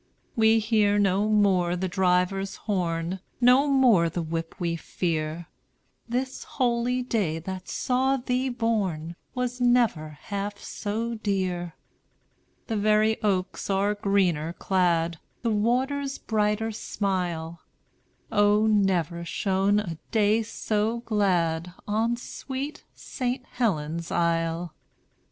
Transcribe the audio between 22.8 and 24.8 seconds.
St. Helen's Isle.